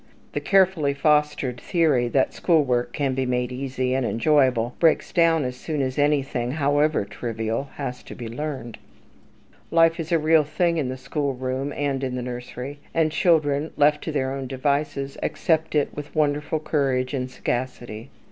The 0.33 0.39
carefully 0.39 0.95
fostered 0.95 1.61
theory 1.61 2.07
that 2.07 2.33
school 2.33 2.63
work 2.63 2.91
can 2.91 3.13
be 3.13 3.27
made 3.27 3.51
easy 3.51 3.93
and 3.93 4.03
enjoyable 4.03 4.73
breaks 4.79 5.11
down 5.13 5.43
as 5.45 5.55
soon 5.55 5.79
as 5.83 5.99
anything, 5.99 6.53
however 6.53 7.05
trivial, 7.05 7.65
has 7.75 8.01
to 8.05 8.15
be 8.15 8.27
learned. 8.27 8.79
Life 9.69 9.99
is 9.99 10.11
a 10.11 10.17
real 10.17 10.43
thing 10.43 10.77
in 10.77 10.89
the 10.89 10.97
school 10.97 11.35
room 11.35 11.71
and 11.73 12.03
in 12.03 12.15
the 12.15 12.23
nursery; 12.23 12.79
and 12.95 13.11
children 13.11 13.73
left 13.77 14.03
to 14.05 14.11
their 14.11 14.33
own 14.33 14.47
devices 14.47 15.19
accept 15.21 15.75
it 15.75 15.95
with 15.95 16.15
wonderful 16.15 16.59
courage 16.59 17.13
and 17.13 17.29
sagacity. 17.29 18.09